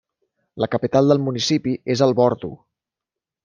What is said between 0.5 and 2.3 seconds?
La capital del municipi és El